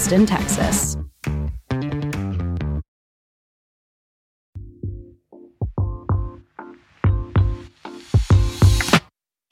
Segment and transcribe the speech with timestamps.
[0.00, 0.99] Austin, Texas.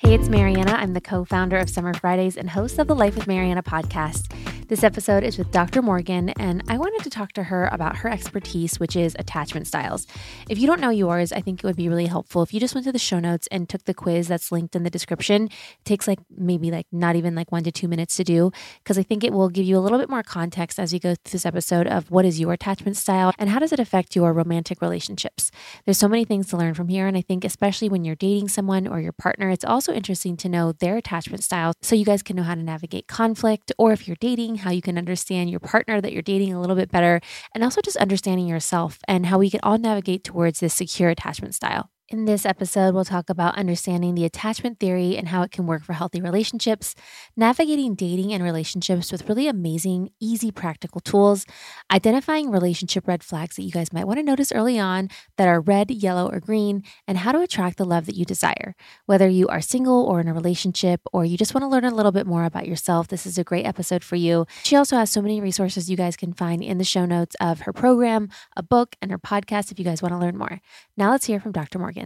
[0.08, 0.72] Hey, it's Marianna.
[0.72, 4.32] I'm the co founder of Summer Fridays and host of the Life with Marianna podcast.
[4.68, 5.80] This episode is with Dr.
[5.80, 10.06] Morgan, and I wanted to talk to her about her expertise, which is attachment styles.
[10.50, 12.74] If you don't know yours, I think it would be really helpful if you just
[12.74, 15.44] went to the show notes and took the quiz that's linked in the description.
[15.44, 18.52] It takes like maybe like not even like one to two minutes to do,
[18.84, 21.14] because I think it will give you a little bit more context as we go
[21.14, 24.34] through this episode of what is your attachment style and how does it affect your
[24.34, 25.50] romantic relationships.
[25.86, 28.48] There's so many things to learn from here, and I think especially when you're dating
[28.48, 32.22] someone or your partner, it's also interesting to know their attachment style so you guys
[32.22, 35.60] can know how to navigate conflict, or if you're dating, how you can understand your
[35.60, 37.20] partner that you're dating a little bit better,
[37.54, 41.54] and also just understanding yourself and how we can all navigate towards this secure attachment
[41.54, 41.90] style.
[42.10, 45.84] In this episode, we'll talk about understanding the attachment theory and how it can work
[45.84, 46.94] for healthy relationships,
[47.36, 51.44] navigating dating and relationships with really amazing, easy, practical tools,
[51.92, 55.60] identifying relationship red flags that you guys might want to notice early on that are
[55.60, 58.74] red, yellow, or green, and how to attract the love that you desire.
[59.04, 61.94] Whether you are single or in a relationship, or you just want to learn a
[61.94, 64.46] little bit more about yourself, this is a great episode for you.
[64.62, 67.60] She also has so many resources you guys can find in the show notes of
[67.60, 70.62] her program, a book, and her podcast if you guys want to learn more.
[70.96, 71.78] Now let's hear from Dr.
[71.78, 71.97] Morgan.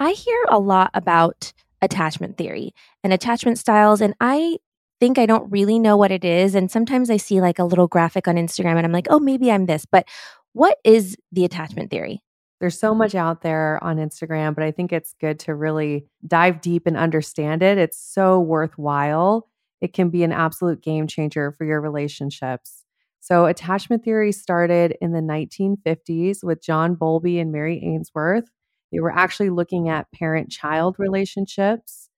[0.00, 4.58] I hear a lot about attachment theory and attachment styles, and I
[5.00, 6.54] think I don't really know what it is.
[6.54, 9.50] And sometimes I see like a little graphic on Instagram and I'm like, oh, maybe
[9.50, 9.84] I'm this.
[9.84, 10.06] But
[10.52, 12.22] what is the attachment theory?
[12.60, 16.60] There's so much out there on Instagram, but I think it's good to really dive
[16.60, 17.76] deep and understand it.
[17.76, 19.48] It's so worthwhile.
[19.80, 22.83] It can be an absolute game changer for your relationships.
[23.24, 28.50] So, attachment theory started in the 1950s with John Bowlby and Mary Ainsworth.
[28.92, 32.10] They were actually looking at parent child relationships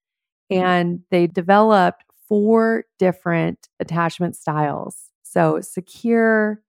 [0.51, 5.13] and they developed four different attachment styles.
[5.23, 6.61] So, secure,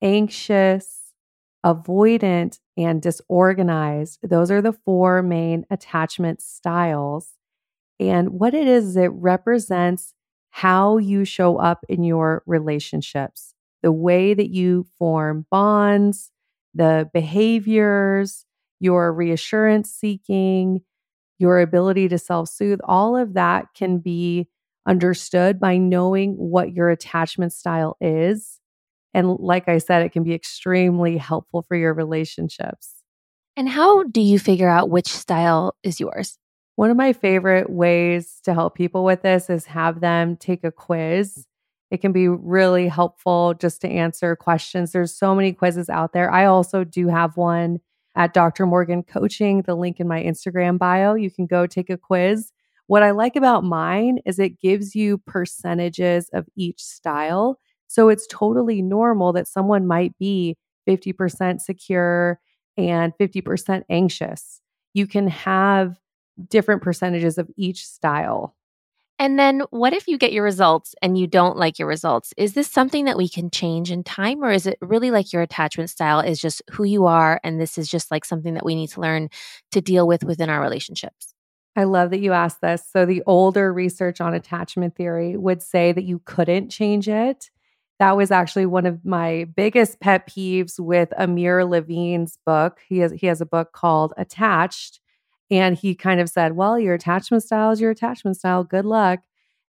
[0.00, 1.12] anxious,
[1.62, 4.20] avoidant, and disorganized.
[4.22, 7.32] Those are the four main attachment styles.
[8.00, 10.14] And what it is, is it represents
[10.48, 13.51] how you show up in your relationships
[13.82, 16.30] the way that you form bonds,
[16.74, 18.44] the behaviors,
[18.80, 20.80] your reassurance seeking,
[21.38, 24.48] your ability to self soothe, all of that can be
[24.86, 28.60] understood by knowing what your attachment style is.
[29.14, 32.94] And like I said, it can be extremely helpful for your relationships.
[33.56, 36.38] And how do you figure out which style is yours?
[36.76, 40.72] One of my favorite ways to help people with this is have them take a
[40.72, 41.46] quiz
[41.92, 44.92] it can be really helpful just to answer questions.
[44.92, 46.32] There's so many quizzes out there.
[46.32, 47.80] I also do have one
[48.16, 48.64] at Dr.
[48.64, 51.12] Morgan Coaching, the link in my Instagram bio.
[51.12, 52.50] You can go take a quiz.
[52.86, 57.58] What I like about mine is it gives you percentages of each style.
[57.88, 60.56] So it's totally normal that someone might be
[60.88, 62.40] 50% secure
[62.78, 64.62] and 50% anxious.
[64.94, 65.98] You can have
[66.48, 68.56] different percentages of each style.
[69.22, 72.34] And then what if you get your results and you don't like your results?
[72.36, 75.42] Is this something that we can change in time or is it really like your
[75.42, 78.74] attachment style is just who you are and this is just like something that we
[78.74, 79.28] need to learn
[79.70, 81.34] to deal with within our relationships?
[81.76, 82.84] I love that you asked this.
[82.92, 87.48] So the older research on attachment theory would say that you couldn't change it.
[88.00, 92.80] That was actually one of my biggest pet peeves with Amir Levine's book.
[92.88, 94.98] He has he has a book called Attached
[95.52, 98.64] and he kind of said, Well, your attachment style is your attachment style.
[98.64, 99.20] Good luck.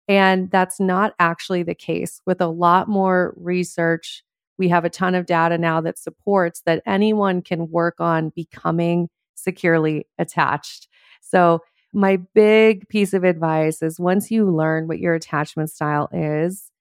[0.07, 2.21] And that's not actually the case.
[2.25, 4.23] With a lot more research,
[4.57, 9.09] we have a ton of data now that supports that anyone can work on becoming
[9.35, 10.87] securely attached.
[11.21, 11.59] So,
[11.91, 16.71] my big piece of advice is once you learn what your attachment style is,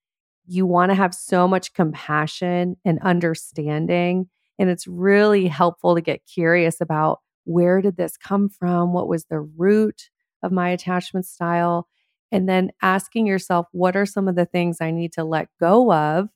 [0.46, 4.28] you want to have so much compassion and understanding.
[4.58, 8.92] And it's really helpful to get curious about where did this come from?
[8.92, 10.10] What was the root
[10.42, 11.88] of my attachment style?
[12.30, 15.92] And then asking yourself, what are some of the things I need to let go
[15.92, 16.28] of?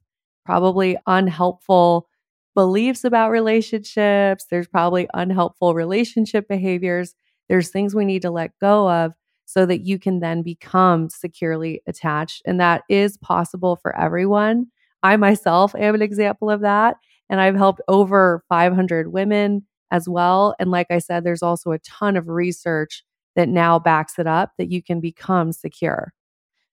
[0.45, 2.09] Probably unhelpful
[2.55, 4.47] beliefs about relationships.
[4.51, 7.15] There's probably unhelpful relationship behaviors
[7.49, 9.13] There's things we need to let go of
[9.45, 12.43] so that you can then become securely attached.
[12.45, 14.67] And that is possible for everyone.
[15.03, 16.97] I myself am an example of that.
[17.31, 20.55] And I've helped over 500 women as well.
[20.59, 23.05] And like I said, there's also a ton of research
[23.37, 26.13] that now backs it up that you can become secure.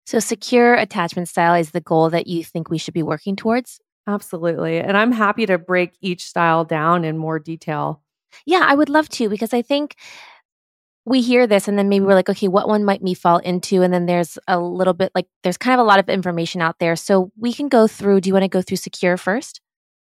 [0.05, 3.79] So, secure attachment style is the goal that you think we should be working towards?
[4.07, 4.79] Absolutely.
[4.79, 8.01] And I'm happy to break each style down in more detail.
[8.45, 9.95] Yeah, I would love to because I think
[11.05, 13.81] we hear this and then maybe we're like, okay, what one might me fall into?
[13.81, 16.79] And then there's a little bit like there's kind of a lot of information out
[16.79, 16.95] there.
[16.95, 18.21] So we can go through.
[18.21, 19.61] Do you want to go through secure first?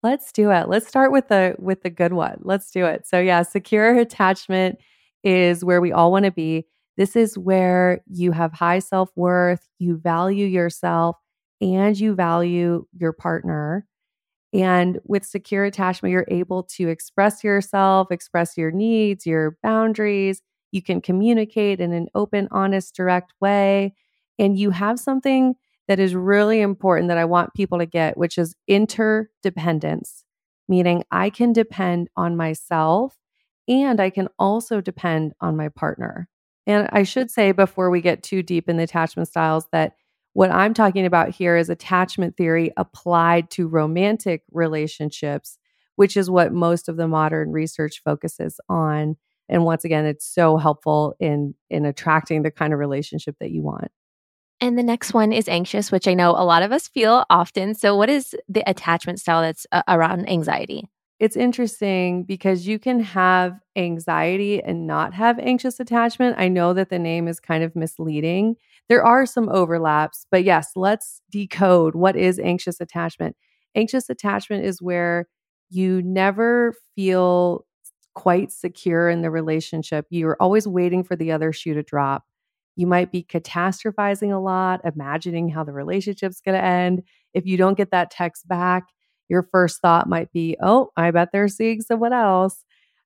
[0.08, 0.70] Let's do it.
[0.70, 2.40] Let's start with the with the good one.
[2.42, 3.06] Let's do it.
[3.06, 4.80] So yeah, secure attachment
[5.22, 6.66] is where we all want to be.
[6.96, 11.18] This is where you have high self-worth, you value yourself
[11.60, 13.86] and you value your partner.
[14.54, 20.42] And with secure attachment, you're able to express yourself, express your needs, your boundaries.
[20.72, 23.94] You can communicate in an open, honest, direct way.
[24.40, 25.56] And you have something
[25.88, 30.24] that is really important that I want people to get, which is interdependence,
[30.68, 33.16] meaning I can depend on myself
[33.68, 36.30] and I can also depend on my partner.
[36.66, 39.94] And I should say before we get too deep in the attachment styles that
[40.34, 45.58] what I'm talking about here is attachment theory applied to romantic relationships,
[45.96, 49.16] which is what most of the modern research focuses on.
[49.50, 53.64] And once again, it's so helpful in in attracting the kind of relationship that you
[53.64, 53.90] want.
[54.60, 57.76] And the next one is anxious, which I know a lot of us feel often.
[57.76, 60.90] So, what is the attachment style that's uh, around anxiety?
[61.20, 66.36] It's interesting because you can have anxiety and not have anxious attachment.
[66.40, 68.56] I know that the name is kind of misleading.
[68.90, 73.36] There are some overlaps, but yes, let's decode what is anxious attachment.
[73.76, 75.28] Anxious attachment is where
[75.70, 77.66] you never feel
[78.16, 80.06] quite secure in the relationship.
[80.10, 82.26] You're always waiting for the other shoe to drop.
[82.78, 87.02] You might be catastrophizing a lot, imagining how the relationship's going to end.
[87.34, 88.86] If you don't get that text back,
[89.30, 92.64] your first thought might be, oh, I bet they're seeing someone else.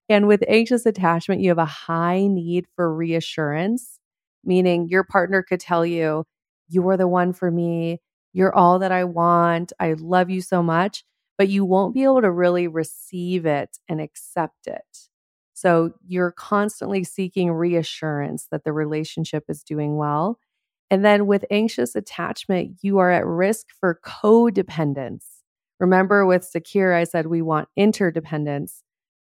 [0.09, 3.97] And with anxious attachment, you have a high need for reassurance,
[4.44, 6.25] meaning your partner could tell you,
[6.67, 8.01] you are the one for me.
[8.33, 9.71] You're all that I want.
[9.79, 11.06] I love you so much,
[11.38, 15.11] but you won't be able to really receive it and accept it.
[15.62, 20.40] So you're constantly seeking reassurance that the relationship is doing well.
[20.90, 25.24] And then with anxious attachment, you are at risk for codependence.
[25.80, 28.81] Remember, with secure, I said we want interdependence.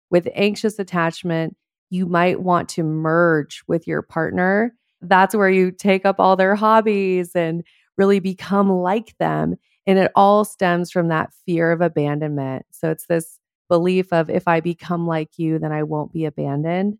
[0.09, 1.55] With anxious attachment,
[1.89, 4.75] you might want to merge with your partner.
[4.99, 7.63] That's where you take up all their hobbies and
[7.97, 9.55] really become like them.
[9.87, 12.65] And it all stems from that fear of abandonment.
[12.71, 16.97] So it's this belief of if I become like you, then I won't be abandoned.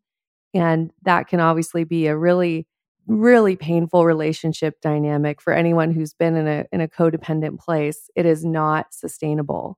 [0.54, 2.68] And that can obviously be a really,
[3.08, 8.10] really painful relationship dynamic for anyone who's been in a in a codependent place.
[8.16, 9.78] It is not sustainable.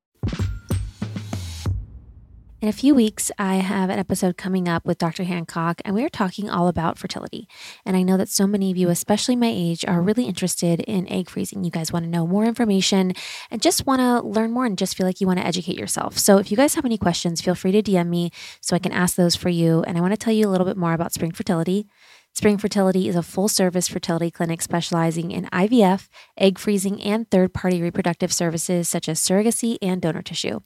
[2.60, 5.26] In a few weeks, I have an episode coming up with Dr.
[5.26, 7.48] Hancock, and we are talking all about fertility.
[7.86, 11.08] And I know that so many of you, especially my age, are really interested in
[11.08, 11.64] egg freezing.
[11.64, 13.14] You guys want to know more information
[13.52, 16.18] and just want to learn more and just feel like you want to educate yourself.
[16.18, 18.92] So if you guys have any questions, feel free to DM me so I can
[18.92, 19.84] ask those for you.
[19.84, 21.86] And I want to tell you a little bit more about Spring Fertility.
[22.34, 27.54] Spring Fertility is a full service fertility clinic specializing in IVF, egg freezing, and third
[27.54, 30.60] party reproductive services such as surrogacy and donor tissue.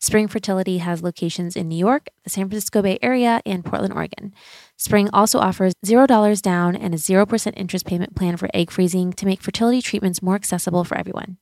[0.00, 4.32] Spring Fertility has locations in New York, the San Francisco Bay Area, and Portland, Oregon.
[4.78, 9.26] Spring also offers $0 down and a 0% interest payment plan for egg freezing to
[9.26, 11.36] make fertility treatments more accessible for everyone.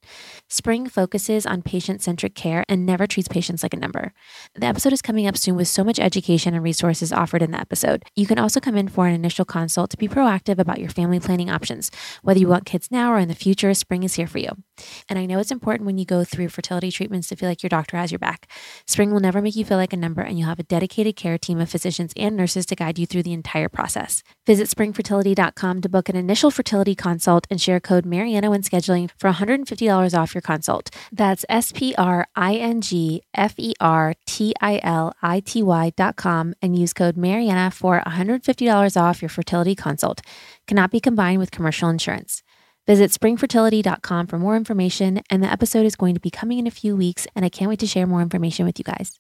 [0.49, 4.14] Spring focuses on patient centric care and never treats patients like a number.
[4.55, 7.61] The episode is coming up soon with so much education and resources offered in the
[7.61, 8.05] episode.
[8.16, 11.21] You can also come in for an initial consult to be proactive about your family
[11.21, 11.90] planning options.
[12.23, 14.49] Whether you want kids now or in the future, Spring is here for you.
[15.11, 17.69] And I know it's important when you go through fertility treatments to feel like your
[17.69, 18.50] doctor has your back.
[18.87, 21.37] Spring will never make you feel like a number, and you'll have a dedicated care
[21.37, 24.23] team of physicians and nurses to guide you through the entire process.
[24.47, 29.30] Visit springfertility.com to book an initial fertility consult and share code Marianna when scheduling for
[29.30, 30.95] $150 off your consult.
[31.12, 35.62] That's S P R I N G F E R T I L I T
[35.62, 40.21] Y.com and use code Marianna for $150 off your fertility consult.
[40.66, 42.42] Cannot be combined with commercial insurance.
[42.87, 46.71] Visit springfertility.com for more information, and the episode is going to be coming in a
[46.71, 49.18] few weeks, and I can't wait to share more information with you guys.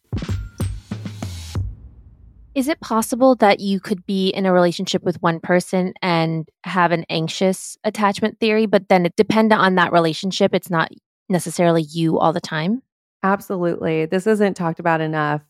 [2.56, 6.90] Is it possible that you could be in a relationship with one person and have
[6.90, 10.54] an anxious attachment theory, but then it depend on that relationship?
[10.54, 10.90] It's not
[11.28, 12.80] necessarily you all the time?
[13.22, 14.06] Absolutely.
[14.06, 15.42] This isn't talked about enough.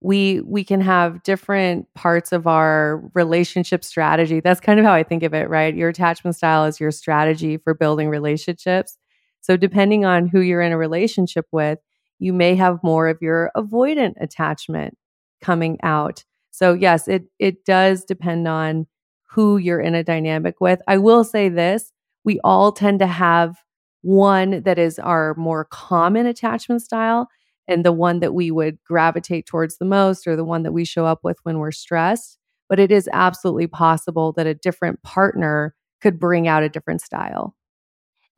[0.00, 4.40] we we can have different parts of our relationship strategy.
[4.40, 5.74] That's kind of how I think of it, right?
[5.74, 8.96] Your attachment style is your strategy for building relationships.
[9.40, 11.78] So depending on who you're in a relationship with,
[12.18, 14.96] you may have more of your avoidant attachment
[15.40, 16.24] coming out.
[16.58, 18.86] So yes, it it does depend on
[19.30, 20.80] who you're in a dynamic with.
[20.88, 21.92] I will say this,
[22.24, 23.56] we all tend to have
[24.02, 27.28] one that is our more common attachment style
[27.68, 30.84] and the one that we would gravitate towards the most or the one that we
[30.84, 32.38] show up with when we're stressed.
[32.68, 37.54] But it is absolutely possible that a different partner could bring out a different style.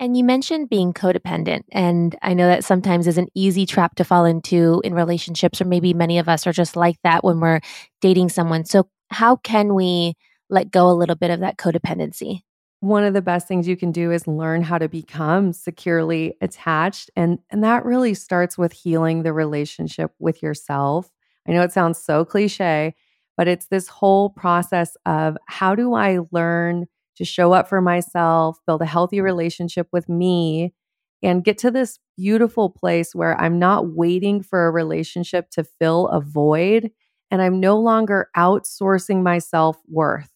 [0.00, 1.64] And you mentioned being codependent.
[1.70, 5.66] And I know that sometimes is an easy trap to fall into in relationships, or
[5.66, 7.60] maybe many of us are just like that when we're
[8.00, 8.64] dating someone.
[8.64, 10.14] So, how can we
[10.48, 12.40] let go a little bit of that codependency?
[12.80, 17.10] one of the best things you can do is learn how to become securely attached
[17.14, 21.10] and and that really starts with healing the relationship with yourself.
[21.46, 22.94] I know it sounds so cliché,
[23.36, 26.86] but it's this whole process of how do I learn
[27.20, 30.74] to show up for myself, build a healthy relationship with me
[31.22, 36.08] and get to this beautiful place where I'm not waiting for a relationship to fill
[36.08, 36.90] a void
[37.30, 40.30] and I'm no longer outsourcing my self-worth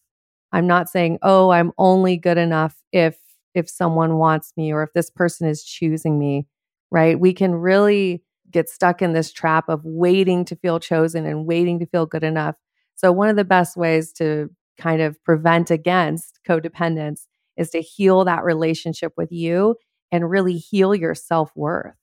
[0.51, 3.19] I'm not saying, "Oh, I'm only good enough if
[3.53, 6.47] if someone wants me or if this person is choosing me."
[6.91, 7.19] Right?
[7.19, 11.79] We can really get stuck in this trap of waiting to feel chosen and waiting
[11.79, 12.55] to feel good enough.
[12.95, 17.25] So one of the best ways to kind of prevent against codependence
[17.57, 19.75] is to heal that relationship with you
[20.11, 21.95] and really heal your self-worth.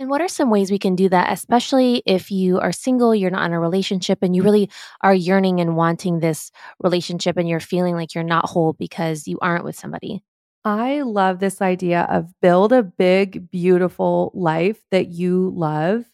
[0.00, 3.30] And what are some ways we can do that, especially if you are single, you're
[3.30, 4.68] not in a relationship, and you really
[5.02, 9.38] are yearning and wanting this relationship and you're feeling like you're not whole because you
[9.40, 10.24] aren't with somebody?
[10.64, 16.04] I love this idea of build a big, beautiful life that you love.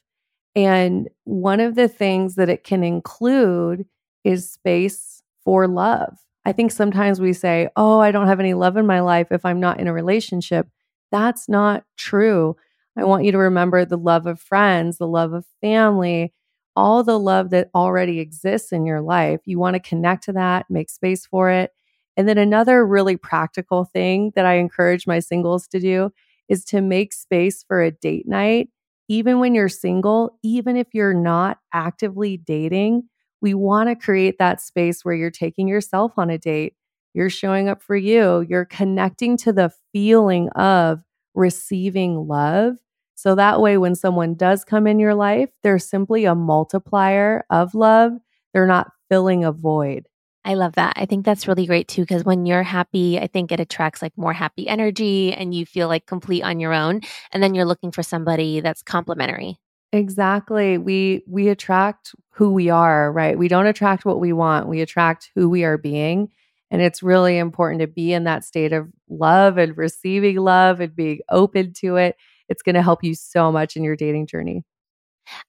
[0.55, 3.87] And one of the things that it can include
[4.25, 6.19] is space for love.
[6.45, 9.45] I think sometimes we say, Oh, I don't have any love in my life if
[9.45, 10.69] I'm not in a relationship.
[11.11, 12.57] That's not true.
[12.97, 16.33] I want you to remember the love of friends, the love of family,
[16.75, 19.41] all the love that already exists in your life.
[19.45, 21.73] You want to connect to that, make space for it.
[22.17, 26.11] And then another really practical thing that I encourage my singles to do
[26.49, 28.71] is to make space for a date night.
[29.09, 33.05] Even when you're single, even if you're not actively dating,
[33.41, 36.75] we want to create that space where you're taking yourself on a date.
[37.15, 38.45] You're showing up for you.
[38.49, 41.01] You're connecting to the feeling of
[41.35, 42.77] receiving love
[43.19, 47.75] so that way, when someone does come in your life, they're simply a multiplier of
[47.75, 48.13] love.
[48.55, 50.07] They're not filling a void.
[50.45, 50.93] I love that.
[50.95, 54.17] I think that's really great too, because when you're happy, I think it attracts like
[54.17, 57.01] more happy energy and you feel like complete on your own.
[57.33, 59.59] And then you're looking for somebody that's complementary.
[59.93, 60.77] Exactly.
[60.79, 63.39] We we attract who we are, right?
[63.39, 64.69] We don't attract what we want.
[64.69, 66.29] We attract who we are being.
[66.71, 70.95] And it's really important to be in that state of love and receiving love and
[70.95, 72.17] being open to it
[72.49, 74.65] it's going to help you so much in your dating journey.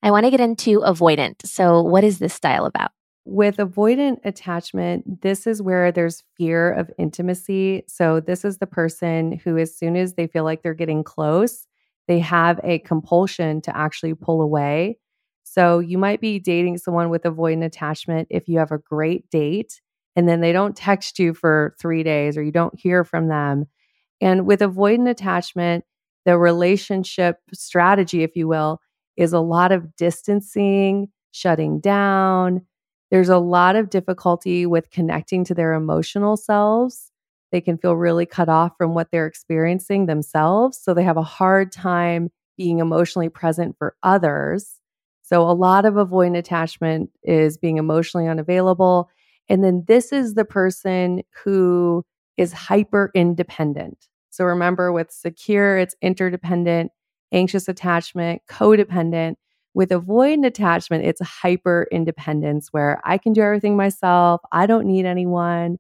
[0.03, 1.46] I want to get into avoidant.
[1.46, 2.91] So, what is this style about?
[3.25, 7.84] With avoidant attachment, this is where there's fear of intimacy.
[7.88, 11.65] So, this is the person who, as soon as they feel like they're getting close,
[12.10, 15.00] they have a compulsion to actually pull away.
[15.46, 19.82] So, you might be dating someone with avoidant attachment if you have a great date
[20.18, 23.68] and then they don't text you for three days or you don't hear from them.
[24.22, 25.86] And with avoidant attachment,
[26.25, 28.82] the relationship strategy, if you will,
[29.18, 32.66] is a lot of distancing, shutting down.
[33.12, 37.09] There's a lot of difficulty with connecting to their emotional selves.
[37.51, 40.79] They can feel really cut off from what they're experiencing themselves.
[40.82, 44.79] So they have a hard time being emotionally present for others.
[45.22, 49.10] So a lot of avoidant attachment is being emotionally unavailable.
[49.48, 52.03] And then this is the person who
[52.38, 54.08] is hyper independent.
[54.29, 56.91] So remember, with secure, it's interdependent,
[57.32, 59.36] anxious attachment, codependent.
[59.74, 64.41] With avoidant attachment, it's hyper independence where I can do everything myself.
[64.51, 65.77] I don't need anyone.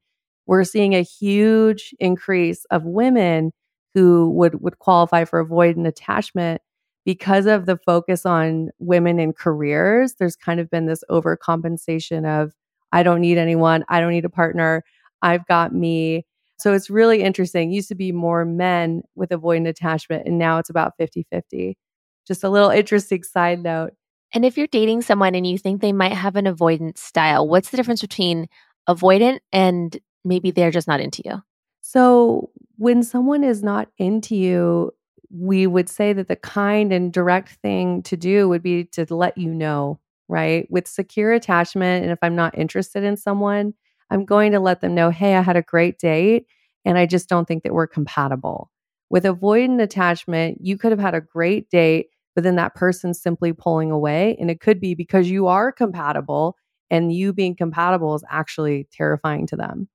[0.49, 3.51] We're seeing a huge increase of women
[3.93, 6.63] who would, would qualify for avoidant attachment
[7.05, 10.15] because of the focus on women in careers.
[10.15, 12.53] There's kind of been this overcompensation of,
[12.91, 13.85] I don't need anyone.
[13.89, 14.83] I don't need a partner.
[15.21, 16.25] I've got me.
[16.57, 17.71] So it's really interesting.
[17.71, 21.77] It used to be more men with avoidant attachment, and now it's about 50 50.
[22.27, 23.91] Just a little interesting side note.
[24.33, 27.69] And if you're dating someone and you think they might have an avoidant style, what's
[27.69, 28.47] the difference between
[28.89, 31.41] avoidant and maybe they're just not into you?
[31.81, 34.91] So when someone is not into you,
[35.31, 39.37] we would say that the kind and direct thing to do would be to let
[39.37, 39.99] you know
[40.29, 40.67] right?
[40.69, 43.73] With secure attachment, and if I'm not interested in someone,
[44.11, 46.45] I'm going to let them know, hey, I had a great date
[46.85, 48.71] and I just don't think that we're compatible.
[49.09, 53.53] With avoidant attachment, you could have had a great date, but then that person's simply
[53.53, 54.37] pulling away.
[54.39, 56.55] And it could be because you are compatible
[56.91, 59.89] and you being compatible is actually terrifying to them.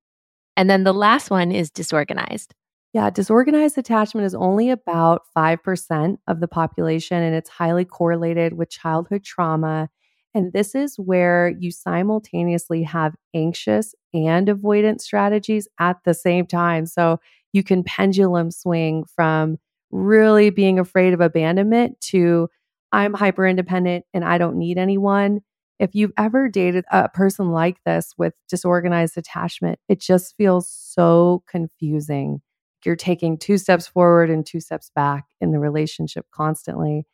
[0.57, 2.55] And then the last one is disorganized.
[2.93, 8.71] Yeah, disorganized attachment is only about 5% of the population, and it's highly correlated with
[8.71, 9.89] childhood trauma.
[10.33, 16.87] And this is where you simultaneously have anxious and avoidant strategies at the same time.
[16.87, 17.19] So
[17.53, 19.59] you can pendulum swing from
[19.91, 22.49] really being afraid of abandonment to
[22.93, 25.41] I'm hyper independent and I don't need anyone.
[25.79, 31.43] If you've ever dated a person like this with disorganized attachment, it just feels so
[31.49, 32.41] confusing.
[32.85, 37.07] You're taking two steps forward and two steps back in the relationship constantly.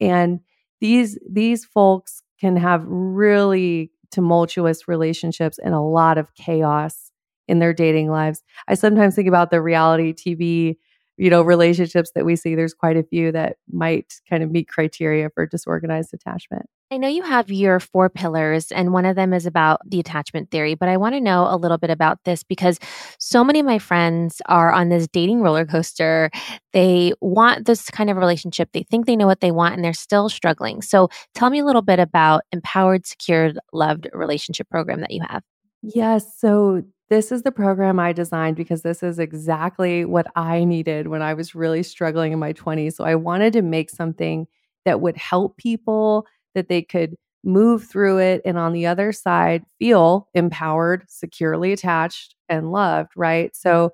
[0.00, 0.40] And
[0.80, 7.10] these these folks can have really tumultuous relationships and a lot of chaos
[7.48, 8.42] in their dating lives.
[8.68, 10.76] I sometimes think about the reality tv
[11.16, 14.68] you know relationships that we see there's quite a few that might kind of meet
[14.68, 19.32] criteria for disorganized attachment I know you have your four pillars, and one of them
[19.32, 22.44] is about the attachment theory, but I want to know a little bit about this
[22.44, 22.78] because
[23.18, 26.30] so many of my friends are on this dating roller coaster.
[26.72, 29.92] They want this kind of relationship, they think they know what they want, and they're
[29.92, 30.80] still struggling.
[30.80, 35.42] So tell me a little bit about Empowered, Secured, Loved Relationship Program that you have.
[35.82, 36.38] Yes.
[36.38, 41.22] So this is the program I designed because this is exactly what I needed when
[41.22, 42.96] I was really struggling in my 20s.
[42.96, 44.46] So I wanted to make something
[44.84, 49.64] that would help people that they could move through it and on the other side
[49.78, 53.54] feel empowered, securely attached, and loved, right?
[53.54, 53.92] So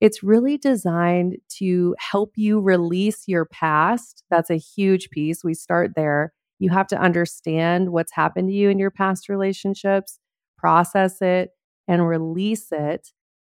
[0.00, 4.22] it's really designed to help you release your past.
[4.30, 5.44] That's a huge piece.
[5.44, 6.32] We start there.
[6.58, 10.18] You have to understand what's happened to you in your past relationships,
[10.56, 11.50] process it,
[11.88, 13.12] and release it.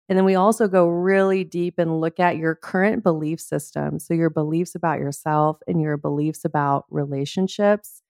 [0.10, 4.00] And then we also go really deep and look at your current belief system.
[4.00, 8.02] So, your beliefs about yourself and your beliefs about relationships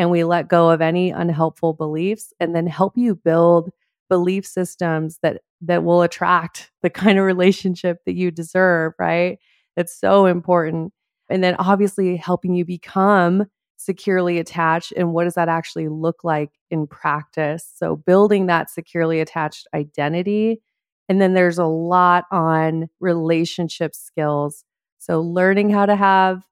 [0.00, 3.70] and we let go of any unhelpful beliefs and then help you build
[4.08, 9.38] belief systems that that will attract the kind of relationship that you deserve, right?
[9.76, 10.94] That's so important.
[11.28, 13.46] And then obviously helping you become
[13.80, 17.70] securely attached and what does that actually look like in practice?
[17.76, 20.60] So building that securely attached identity
[21.08, 24.64] and then there's a lot on relationship skills.
[24.98, 26.42] So learning how to have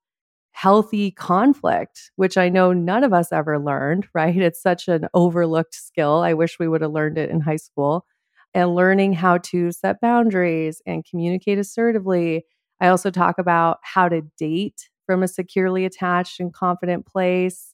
[0.53, 4.37] healthy conflict, which I know none of us ever learned, right?
[4.37, 6.21] It's such an overlooked skill.
[6.21, 8.05] I wish we would have learned it in high school.
[8.55, 12.47] And learning how to set boundaries and communicate assertively.
[12.81, 17.73] I also talk about how to date from a securely attached and confident place,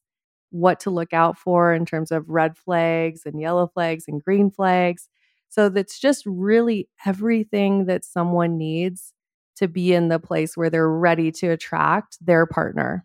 [0.50, 4.52] what to look out for in terms of red flags and yellow flags and green
[4.52, 5.08] flags.
[5.48, 9.12] So that's just really everything that someone needs
[9.56, 13.04] to be in the place where they're ready to attract their partner.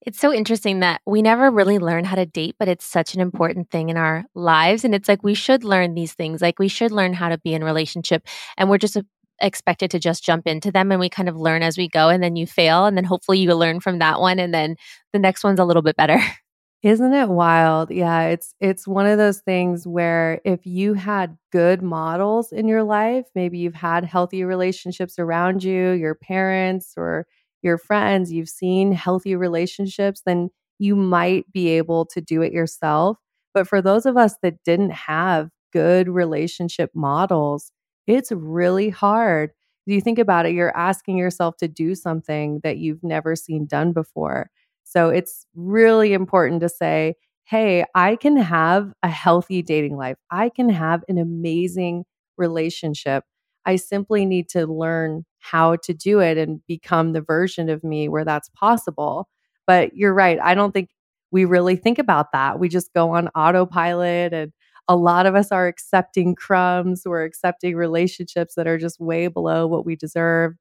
[0.00, 3.20] It's so interesting that we never really learn how to date, but it's such an
[3.20, 4.84] important thing in our lives.
[4.84, 6.42] And it's like we should learn these things.
[6.42, 8.26] Like we should learn how to be in relationship.
[8.56, 8.98] And we're just
[9.42, 12.08] expected to just jump into them and we kind of learn as we go.
[12.08, 12.86] And then you fail.
[12.86, 14.38] And then hopefully you learn from that one.
[14.38, 14.76] And then
[15.12, 16.18] the next one's a little bit better.
[16.82, 17.92] Isn't it wild?
[17.92, 22.82] Yeah, it's it's one of those things where if you had good models in your
[22.82, 27.26] life, maybe you've had healthy relationships around you, your parents or
[27.62, 30.50] your friends, you've seen healthy relationships, then
[30.80, 33.16] you might be able to do it yourself.
[33.54, 37.70] But for those of us that didn't have good relationship models,
[38.06, 39.50] it's really hard.
[39.86, 40.54] You think about it?
[40.54, 44.50] You're asking yourself to do something that you've never seen done before.
[44.84, 50.16] So it's really important to say, hey, I can have a healthy dating life.
[50.30, 52.04] I can have an amazing
[52.36, 53.24] relationship.
[53.64, 58.08] I simply need to learn how to do it and become the version of me
[58.08, 59.28] where that's possible.
[59.66, 60.38] But you're right.
[60.40, 60.90] I don't think
[61.30, 62.58] we really think about that.
[62.58, 64.52] We just go on autopilot and
[64.92, 67.04] a lot of us are accepting crumbs.
[67.06, 70.52] We're accepting relationships that are just way below what we deserve.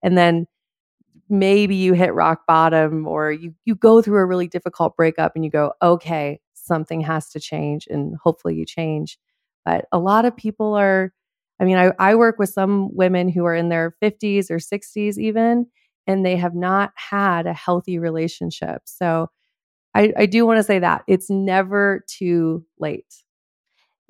[0.00, 0.46] And then
[1.28, 5.44] maybe you hit rock bottom or you you go through a really difficult breakup and
[5.44, 9.18] you go, okay, something has to change and hopefully you change.
[9.64, 11.12] But a lot of people are,
[11.60, 15.18] I mean, I, I work with some women who are in their 50s or 60s
[15.18, 15.66] even,
[16.06, 18.82] and they have not had a healthy relationship.
[18.84, 19.30] So
[19.94, 23.24] I, I do want to say that it's never too late.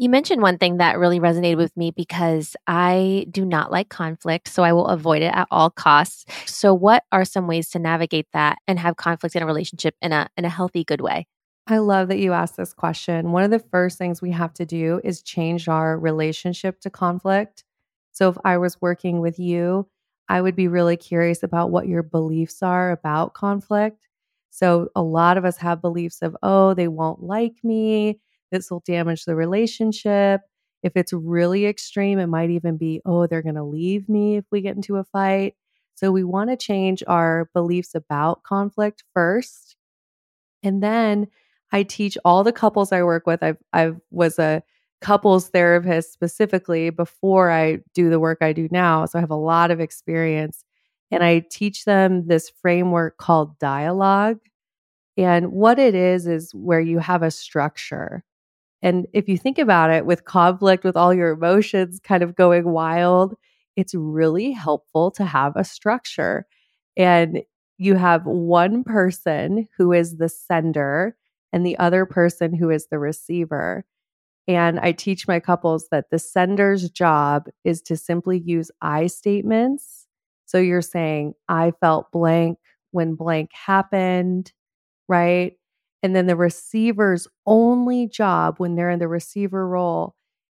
[0.00, 4.48] You mentioned one thing that really resonated with me because I do not like conflict,
[4.48, 6.24] so I will avoid it at all costs.
[6.46, 10.12] So what are some ways to navigate that and have conflict in a relationship in
[10.12, 11.26] a in a healthy good way?
[11.66, 13.32] I love that you asked this question.
[13.32, 17.64] One of the first things we have to do is change our relationship to conflict.
[18.12, 19.86] So, if I was working with you,
[20.30, 24.08] I would be really curious about what your beliefs are about conflict.
[24.48, 28.18] So, a lot of us have beliefs of, oh, they won't like me.
[28.50, 30.42] This will damage the relationship.
[30.82, 34.44] If it's really extreme, it might even be, oh, they're going to leave me if
[34.50, 35.54] we get into a fight.
[35.94, 39.76] So, we want to change our beliefs about conflict first.
[40.62, 41.28] And then
[41.72, 43.42] I teach all the couples I work with.
[43.42, 44.62] I've I was a
[45.00, 49.34] couples therapist specifically before I do the work I do now, so I have a
[49.36, 50.64] lot of experience
[51.10, 54.38] and I teach them this framework called dialogue.
[55.16, 58.24] And what it is is where you have a structure.
[58.82, 62.70] And if you think about it with conflict with all your emotions kind of going
[62.70, 63.34] wild,
[63.76, 66.46] it's really helpful to have a structure.
[66.96, 67.42] And
[67.78, 71.16] you have one person who is the sender
[71.52, 73.84] and the other person who is the receiver.
[74.48, 80.06] And I teach my couples that the sender's job is to simply use I statements.
[80.46, 82.58] So you're saying, I felt blank
[82.90, 84.52] when blank happened,
[85.08, 85.54] right?
[86.02, 90.14] And then the receiver's only job when they're in the receiver role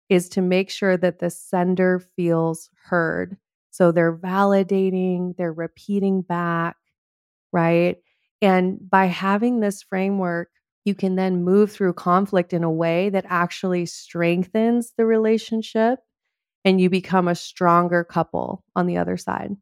[0.09, 3.37] is to make sure that the sender feels heard.
[3.71, 6.77] So they're validating, they're repeating back,
[7.51, 7.97] right?
[8.41, 10.49] And by having this framework,
[10.85, 15.99] you can then move through conflict in a way that actually strengthens the relationship
[16.65, 19.55] and you become a stronger couple on the other side.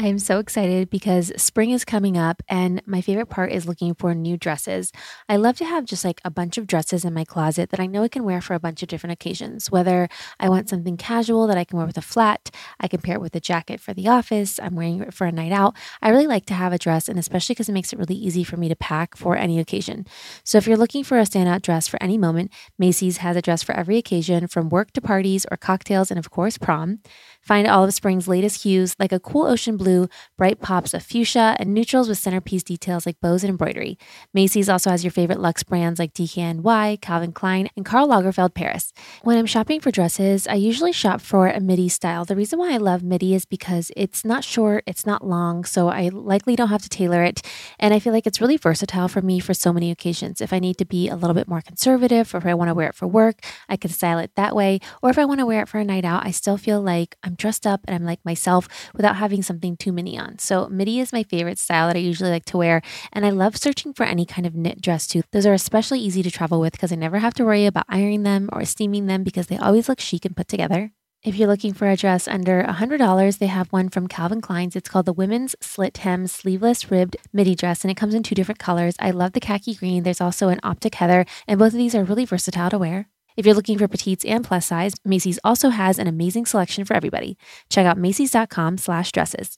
[0.00, 3.94] I am so excited because spring is coming up and my favorite part is looking
[3.94, 4.92] for new dresses.
[5.28, 7.86] I love to have just like a bunch of dresses in my closet that I
[7.86, 9.72] know I can wear for a bunch of different occasions.
[9.72, 10.08] Whether
[10.38, 13.20] I want something casual that I can wear with a flat, I can pair it
[13.20, 15.74] with a jacket for the office, I'm wearing it for a night out.
[16.00, 18.44] I really like to have a dress and especially because it makes it really easy
[18.44, 20.06] for me to pack for any occasion.
[20.44, 23.64] So if you're looking for a standout dress for any moment, Macy's has a dress
[23.64, 27.00] for every occasion from work to parties or cocktails and of course prom.
[27.48, 30.06] Find all of spring's latest hues like a cool ocean blue
[30.36, 33.96] bright pops of fuchsia, and neutrals with centerpiece details like bows and embroidery.
[34.34, 38.92] Macy's also has your favorite luxe brands like DKNY, Calvin Klein, and Karl Lagerfeld Paris.
[39.22, 42.26] When I'm shopping for dresses, I usually shop for a midi style.
[42.26, 45.88] The reason why I love midi is because it's not short, it's not long, so
[45.88, 47.40] I likely don't have to tailor it.
[47.78, 50.42] And I feel like it's really versatile for me for so many occasions.
[50.42, 52.74] If I need to be a little bit more conservative, or if I want to
[52.74, 54.80] wear it for work, I can style it that way.
[55.02, 57.16] Or if I want to wear it for a night out, I still feel like
[57.22, 60.38] I'm dressed up and I'm like myself without having something too mini on.
[60.38, 62.82] So midi is my favorite style that I usually like to wear.
[63.12, 65.22] And I love searching for any kind of knit dress too.
[65.32, 68.24] Those are especially easy to travel with because I never have to worry about ironing
[68.24, 70.92] them or steaming them because they always look chic and put together.
[71.24, 74.76] If you're looking for a dress under $100, they have one from Calvin Klein's.
[74.76, 78.36] It's called the Women's Slit Hem Sleeveless Ribbed Midi Dress, and it comes in two
[78.36, 78.94] different colors.
[79.00, 80.04] I love the khaki green.
[80.04, 83.08] There's also an optic heather, and both of these are really versatile to wear.
[83.38, 86.94] If you're looking for petites and plus size, Macy's also has an amazing selection for
[86.94, 87.38] everybody.
[87.70, 89.56] Check out macys.com slash dresses.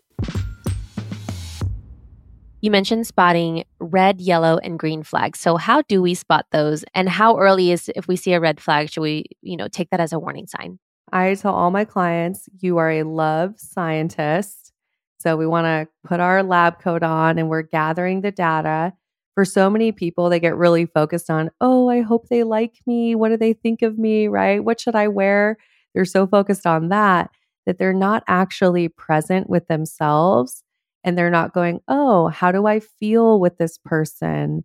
[2.60, 5.40] You mentioned spotting red, yellow, and green flags.
[5.40, 6.84] So how do we spot those?
[6.94, 9.88] And how early is if we see a red flag, should we, you know, take
[9.88, 10.78] that as a warning sign?
[11.10, 14.74] I tell all my clients, you are a love scientist.
[15.20, 18.92] So we want to put our lab coat on and we're gathering the data
[19.34, 23.14] for so many people, they get really focused on, oh, I hope they like me.
[23.14, 24.28] What do they think of me?
[24.28, 24.62] Right?
[24.62, 25.56] What should I wear?
[25.94, 27.30] They're so focused on that
[27.66, 30.64] that they're not actually present with themselves
[31.04, 34.64] and they're not going, oh, how do I feel with this person?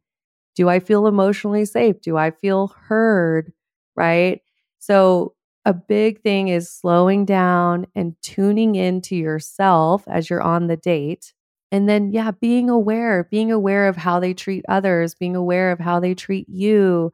[0.55, 2.01] Do I feel emotionally safe?
[2.01, 3.53] Do I feel heard?
[3.95, 4.41] Right?
[4.79, 5.35] So,
[5.67, 11.33] a big thing is slowing down and tuning into yourself as you're on the date
[11.75, 15.79] and then, yeah, being aware, being aware of how they treat others, being aware of
[15.79, 17.11] how they treat you.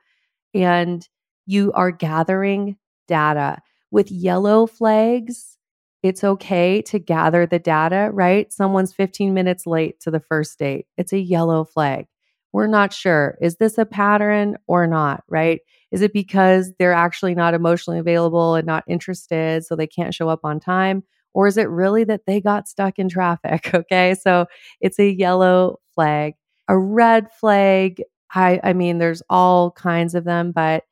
[0.53, 1.07] And
[1.47, 3.57] you are gathering data.
[3.89, 5.57] With yellow flags,
[6.03, 8.53] it's okay to gather the data, right?
[8.53, 10.85] Someone's 15 minutes late to the first date.
[10.95, 12.05] It's a yellow flag.
[12.53, 13.39] We're not sure.
[13.41, 15.61] Is this a pattern or not, right?
[15.91, 20.29] Is it because they're actually not emotionally available and not interested, so they can't show
[20.29, 21.03] up on time?
[21.33, 23.71] Or is it really that they got stuck in traffic?
[23.73, 24.15] Okay.
[24.21, 24.45] So
[24.79, 26.35] it's a yellow flag.
[26.67, 30.83] A red flag, I, I mean, there's all kinds of them, but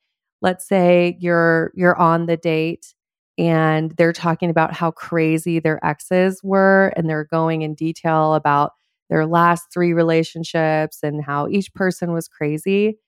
[0.42, 2.94] let's say you're you're on the date
[3.38, 8.72] and they're talking about how crazy their exes were and they're going in detail about
[9.08, 12.98] their last three relationships and how each person was crazy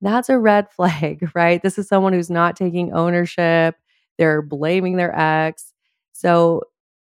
[0.00, 3.76] that's a red flag right this is someone who's not taking ownership
[4.18, 5.72] they're blaming their ex
[6.18, 6.62] so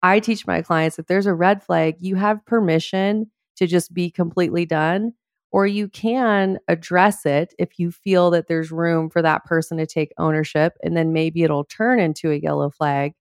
[0.03, 4.11] I teach my clients if there's a red flag, you have permission to just be
[4.11, 5.13] completely done,
[5.53, 9.85] or you can address it if you feel that there's room for that person to
[9.87, 13.13] take ownership and then maybe it'll turn into a yellow flag.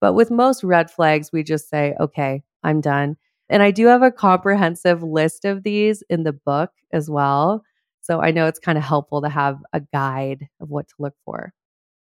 [0.00, 3.16] But with most red flags, we just say, okay, I'm done.
[3.48, 7.62] And I do have a comprehensive list of these in the book as well.
[8.00, 11.14] So I know it's kind of helpful to have a guide of what to look
[11.24, 11.52] for.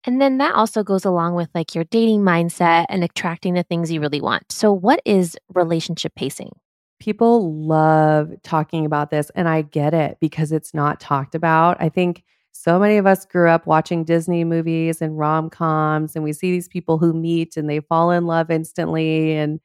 [0.07, 3.91] And then that also goes along with like your dating mindset and attracting the things
[3.91, 4.53] you really want.
[4.53, 6.53] So, what is relationship pacing?
[7.01, 11.77] People love talking about this, and I get it because it's not talked about.
[11.81, 16.25] I think so many of us grew up watching Disney movies and rom coms, and
[16.25, 19.61] we see these people who meet and they fall in love instantly, and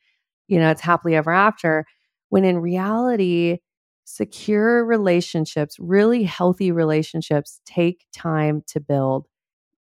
[0.47, 1.85] you know, it's happily ever after.
[2.29, 3.59] When in reality,
[4.05, 9.27] secure relationships, really healthy relationships, take time to build.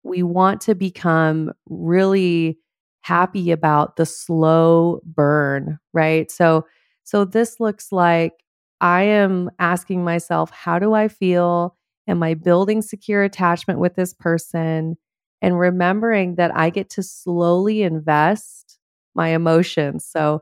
[0.03, 2.57] We want to become really
[3.01, 6.29] happy about the slow burn, right?
[6.31, 6.65] So,
[7.03, 8.33] so this looks like
[8.81, 11.75] I am asking myself, how do I feel?
[12.07, 14.97] Am I building secure attachment with this person?
[15.41, 18.77] And remembering that I get to slowly invest
[19.15, 20.05] my emotions.
[20.05, 20.41] So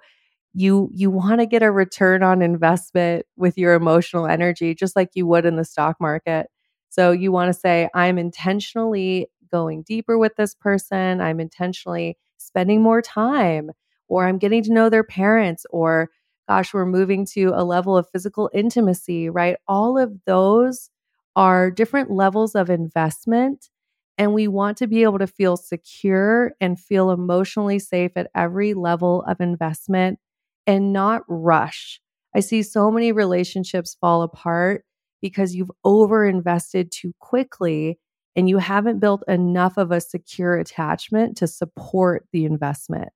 [0.53, 5.09] you you want to get a return on investment with your emotional energy just like
[5.13, 6.47] you would in the stock market.
[6.89, 12.81] So you want to say I'm intentionally going deeper with this person, I'm intentionally spending
[12.81, 13.71] more time
[14.07, 16.09] or I'm getting to know their parents or
[16.47, 19.57] gosh, we're moving to a level of physical intimacy, right?
[19.67, 20.89] All of those
[21.35, 23.69] are different levels of investment.
[24.17, 28.73] And we want to be able to feel secure and feel emotionally safe at every
[28.73, 30.19] level of investment
[30.65, 32.01] and not rush.
[32.35, 34.85] I see so many relationships fall apart
[35.21, 37.99] because you've over invested too quickly
[38.37, 43.09] and you haven't built enough of a secure attachment to support the investment.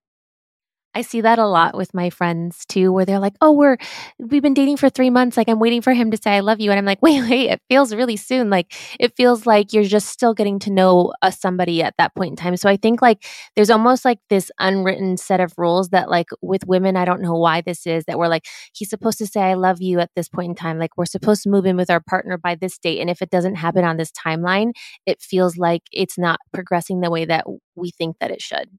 [0.94, 3.78] I see that a lot with my friends too, where they're like, "Oh, we're
[4.20, 5.38] we've been dating for three months.
[5.38, 7.50] Like, I'm waiting for him to say I love you," and I'm like, "Wait, wait!
[7.50, 8.50] It feels really soon.
[8.50, 12.32] Like, it feels like you're just still getting to know a somebody at that point
[12.32, 13.24] in time." So I think like
[13.56, 17.36] there's almost like this unwritten set of rules that like with women, I don't know
[17.38, 20.28] why this is that we're like he's supposed to say I love you at this
[20.28, 20.78] point in time.
[20.78, 23.30] Like we're supposed to move in with our partner by this date, and if it
[23.30, 24.72] doesn't happen on this timeline,
[25.06, 28.70] it feels like it's not progressing the way that we think that it should.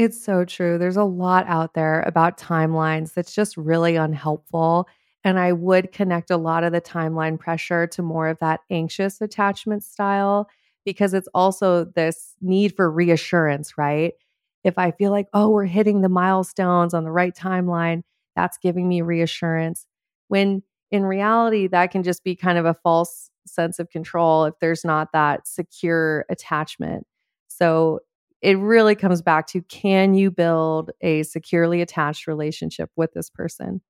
[0.00, 0.78] It's so true.
[0.78, 4.88] There's a lot out there about timelines that's just really unhelpful.
[5.24, 9.20] And I would connect a lot of the timeline pressure to more of that anxious
[9.20, 10.48] attachment style
[10.86, 14.14] because it's also this need for reassurance, right?
[14.64, 18.00] If I feel like, oh, we're hitting the milestones on the right timeline,
[18.34, 19.84] that's giving me reassurance.
[20.28, 24.54] When in reality, that can just be kind of a false sense of control if
[24.62, 27.06] there's not that secure attachment.
[27.48, 28.00] So
[28.42, 33.80] it really comes back to can you build a securely attached relationship with this person?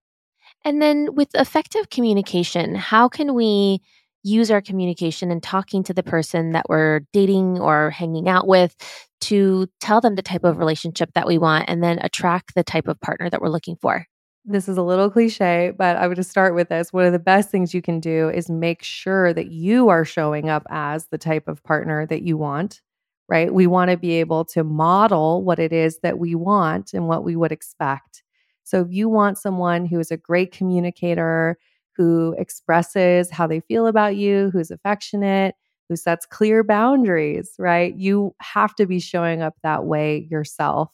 [0.65, 3.81] And then with effective communication, how can we
[4.23, 8.77] use our communication and talking to the person that we're dating or hanging out with
[9.23, 12.89] to tell them the type of relationship that we want and then attract the type
[12.89, 14.07] of partner that we're looking for?
[14.45, 16.93] This is a little cliche, but I would just start with this.
[16.93, 20.49] One of the best things you can do is make sure that you are showing
[20.49, 22.81] up as the type of partner that you want
[23.31, 23.55] right?
[23.55, 27.23] We want to be able to model what it is that we want and what
[27.25, 28.25] we would expect.
[28.65, 31.57] So if you want someone who is a great communicator,
[31.97, 35.55] who expresses how they feel about you, who's affectionate,
[35.89, 37.95] who sets clear boundaries, right?
[37.97, 40.91] You have to be showing up that way yourself.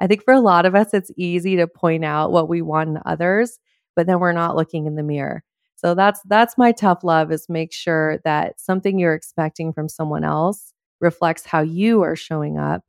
[0.00, 2.90] I think for a lot of us, it's easy to point out what we want
[2.90, 3.58] in others,
[3.94, 5.42] but then we're not looking in the mirror.
[5.76, 10.22] So that's that's my tough love is make sure that something you're expecting from someone
[10.22, 10.71] else
[11.02, 12.84] reflects how you are showing up.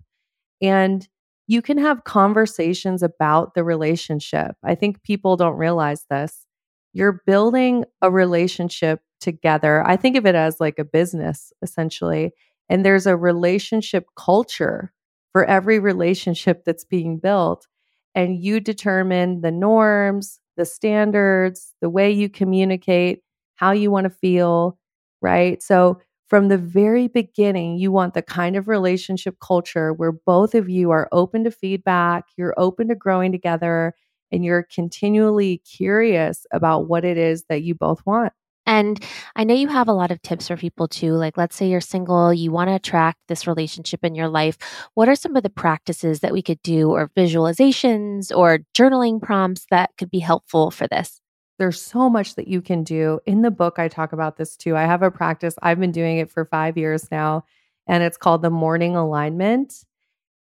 [0.62, 1.06] And
[1.48, 4.56] you can have conversations about the relationship.
[4.64, 6.46] I think people don't realize this.
[6.94, 9.86] You're building a relationship together.
[9.86, 12.32] I think of it as like a business, essentially.
[12.70, 14.94] And there's a relationship culture
[15.34, 17.68] for every relationship that's being built.
[18.16, 23.22] And you determine the norms, the standards, the way you communicate,
[23.56, 24.78] how you want to feel,
[25.22, 25.62] right?
[25.64, 26.00] So
[26.34, 30.90] from the very beginning, you want the kind of relationship culture where both of you
[30.90, 33.94] are open to feedback, you're open to growing together,
[34.32, 38.34] and you're continually curious about what it is that you both want.
[38.66, 39.00] And
[39.36, 41.14] I know you have a lot of tips for people too.
[41.14, 44.58] Like, let's say you're single, you want to attract this relationship in your life.
[44.96, 49.68] What are some of the practices that we could do, or visualizations, or journaling prompts
[49.70, 51.22] that could be helpful for this?
[51.60, 53.20] There's so much that you can do.
[53.26, 54.76] In the book, I talk about this too.
[54.76, 57.46] I have a practice, I've been doing it for five years now,
[57.88, 59.86] and it's called the morning alignment.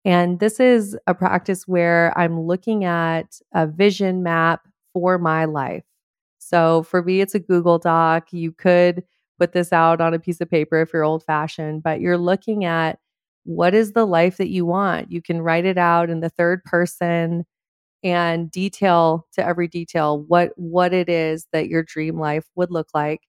[0.06, 5.84] And this is a practice where I'm looking at a vision map for my life.
[6.38, 8.32] So for me, it's a Google Doc.
[8.32, 9.04] You could
[9.40, 12.66] put this out on a piece of paper if you're old fashioned, but you're looking
[12.66, 13.00] at
[13.44, 15.12] what is the life that you want.
[15.12, 17.46] You can write it out in the third person
[18.04, 22.88] and detail to every detail what what it is that your dream life would look
[22.94, 23.22] like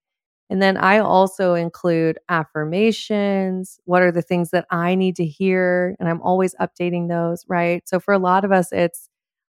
[0.49, 3.79] and then I also include affirmations.
[3.85, 5.95] What are the things that I need to hear?
[6.01, 7.89] And I'm always updating those, right?
[7.89, 9.09] So for a lot of us, it's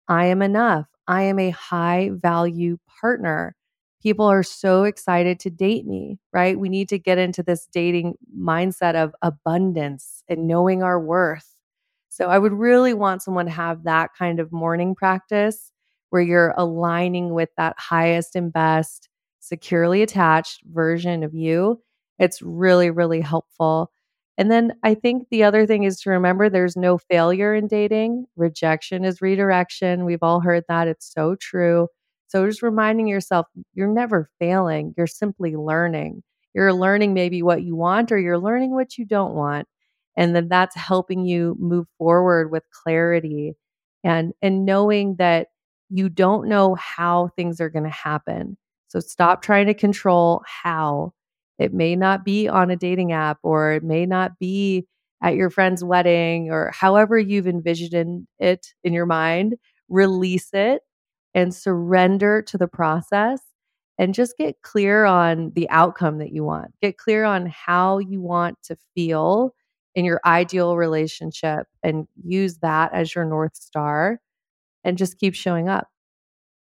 [0.09, 0.87] I am enough.
[1.07, 3.55] I am a high value partner.
[4.03, 6.59] People are so excited to date me, right?
[6.59, 11.55] We need to get into this dating mindset of abundance and knowing our worth.
[12.19, 15.71] So I would really want someone to have that kind of morning practice
[16.09, 19.07] where you're aligning with that highest and best
[19.39, 21.81] securely attached version of you.
[22.17, 23.91] It's really, really helpful.
[24.37, 28.25] And then I think the other thing is to remember there's no failure in dating.
[28.35, 30.03] Rejection is redirection.
[30.03, 30.89] We've all heard that.
[30.89, 31.87] It's so true.
[32.27, 36.23] So just reminding yourself you're never failing, you're simply learning.
[36.53, 39.67] You're learning maybe what you want or you're learning what you don't want.
[40.19, 43.55] And then that's helping you move forward with clarity
[44.03, 45.47] and and knowing that
[45.89, 48.57] you don't know how things are going to happen.
[48.89, 51.13] So stop trying to control how.
[51.57, 54.87] It may not be on a dating app or it may not be
[55.23, 59.55] at your friend's wedding or however you've envisioned it in your mind.
[59.89, 60.81] Release it
[61.33, 63.41] and surrender to the process
[63.97, 66.71] and just get clear on the outcome that you want.
[66.81, 69.53] Get clear on how you want to feel
[69.99, 74.21] in your ideal relationship and use that as your North Star
[74.85, 75.89] and just keep showing up.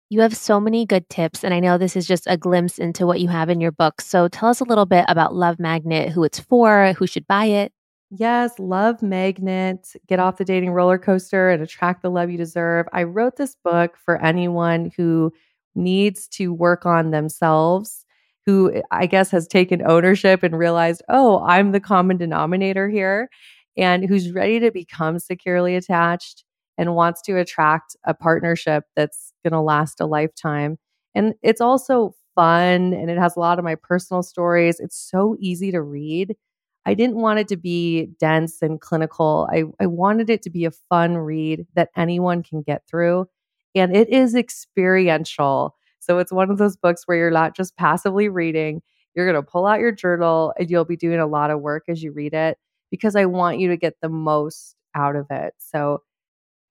[0.09, 3.05] You have so many good tips, and I know this is just a glimpse into
[3.05, 3.99] what you have in your book.
[3.99, 7.45] So tell us a little bit about Love Magnet, who it's for, who should buy
[7.45, 7.73] it.
[8.09, 12.87] Yes, Love Magnet, get off the dating roller coaster and attract the love you deserve.
[12.93, 15.33] I wrote this book for anyone who
[15.73, 18.04] needs to work on themselves,
[18.45, 23.29] who eh, I guess has taken ownership and realized, oh, I'm the common denominator here,
[23.77, 26.43] and who's ready to become securely attached
[26.77, 30.77] and wants to attract a partnership that's going to last a lifetime.
[31.13, 34.79] And it's also fun and it has a lot of my personal stories.
[34.79, 36.35] It's so easy to read.
[36.85, 39.47] I didn't want it to be dense and clinical.
[39.51, 43.27] I, I wanted it to be a fun read that anyone can get through.
[43.73, 45.75] And it is experiential.
[46.05, 48.81] So it's one of those books where you're not just passively reading,
[49.15, 51.85] you're going to pull out your journal and you'll be doing a lot of work
[51.87, 52.57] as you read it
[52.91, 55.53] because I want you to get the most out of it.
[55.57, 56.03] So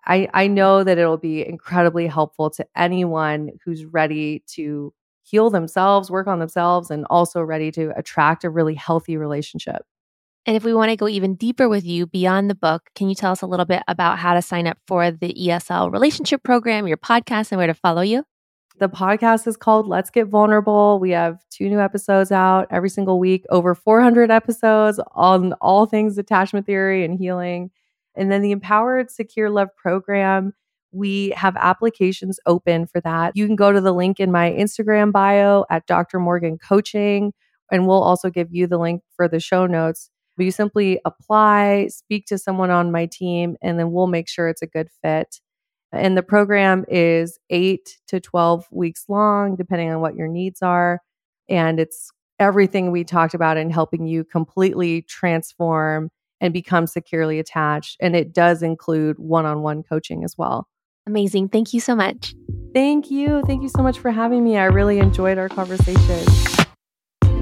[0.06, 4.92] I, I know that it'll be incredibly helpful to anyone who's ready to
[5.22, 9.82] heal themselves, work on themselves, and also ready to attract a really healthy relationship.
[10.46, 13.14] And if we want to go even deeper with you beyond the book, can you
[13.14, 16.86] tell us a little bit about how to sign up for the ESL relationship program,
[16.86, 18.24] your podcast, and where to follow you?
[18.80, 20.98] The podcast is called Let's Get Vulnerable.
[20.98, 26.18] We have two new episodes out every single week, over 400 episodes on all things
[26.18, 27.70] attachment theory and healing.
[28.16, 30.54] And then the Empowered Secure Love program,
[30.90, 33.36] we have applications open for that.
[33.36, 36.18] You can go to the link in my Instagram bio at Dr.
[36.18, 37.32] Morgan Coaching,
[37.70, 40.10] and we'll also give you the link for the show notes.
[40.36, 44.48] But you simply apply, speak to someone on my team, and then we'll make sure
[44.48, 45.40] it's a good fit.
[45.94, 51.00] And the program is eight to 12 weeks long, depending on what your needs are.
[51.48, 57.96] And it's everything we talked about in helping you completely transform and become securely attached.
[58.00, 60.68] And it does include one on one coaching as well.
[61.06, 61.48] Amazing.
[61.48, 62.34] Thank you so much.
[62.72, 63.42] Thank you.
[63.46, 64.56] Thank you so much for having me.
[64.56, 66.63] I really enjoyed our conversation.